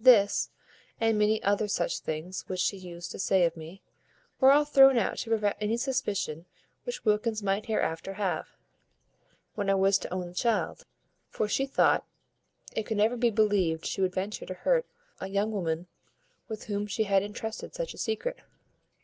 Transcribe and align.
This, 0.00 0.50
and 1.00 1.16
many 1.16 1.40
other 1.44 1.68
such 1.68 2.00
things 2.00 2.42
which 2.48 2.58
she 2.58 2.76
used 2.76 3.12
to 3.12 3.20
say 3.20 3.44
of 3.44 3.56
me, 3.56 3.82
were 4.40 4.50
all 4.50 4.64
thrown 4.64 4.98
out 4.98 5.18
to 5.18 5.30
prevent 5.30 5.56
any 5.60 5.76
suspicion 5.76 6.44
which 6.82 7.04
Wilkins 7.04 7.40
might 7.40 7.66
hereafter 7.66 8.14
have, 8.14 8.48
when 9.54 9.70
I 9.70 9.74
was 9.76 9.96
to 9.98 10.12
own 10.12 10.26
the 10.26 10.34
child; 10.34 10.84
for 11.28 11.46
she 11.46 11.66
thought 11.66 12.04
it 12.72 12.84
could 12.84 12.96
never 12.96 13.16
be 13.16 13.30
believed 13.30 13.86
she 13.86 14.00
would 14.00 14.12
venture 14.14 14.46
to 14.46 14.54
hurt 14.54 14.86
a 15.20 15.28
young 15.28 15.52
woman 15.52 15.86
with 16.48 16.64
whom 16.64 16.88
she 16.88 17.04
had 17.04 17.22
intrusted 17.22 17.72
such 17.72 17.94
a 17.94 17.98
secret. 17.98 18.38